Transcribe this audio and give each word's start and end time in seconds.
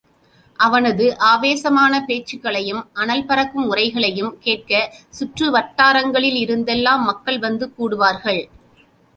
அவனது 0.59 1.05
ஆவேசமான 1.17 1.99
பேச்சுக்களையும், 2.07 2.81
அனல் 2.93 3.23
பறக்கும் 3.25 3.67
உரைகளையும் 3.71 4.33
கேட்க 4.39 4.71
சுற்று 5.09 5.49
வட்டாரங்களிலிருந்தெல்லாம் 5.51 7.03
மக்கள் 7.03 7.39
வந்து 7.39 7.67
கூடுவார்கள். 7.77 8.43